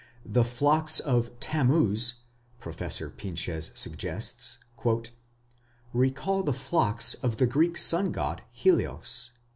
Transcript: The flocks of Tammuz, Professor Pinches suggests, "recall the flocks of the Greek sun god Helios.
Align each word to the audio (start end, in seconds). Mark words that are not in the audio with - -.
The 0.25 0.43
flocks 0.43 0.99
of 0.99 1.39
Tammuz, 1.39 2.15
Professor 2.59 3.07
Pinches 3.07 3.71
suggests, 3.75 4.57
"recall 5.93 6.41
the 6.41 6.53
flocks 6.53 7.13
of 7.13 7.37
the 7.37 7.45
Greek 7.45 7.77
sun 7.77 8.11
god 8.11 8.41
Helios. 8.49 9.29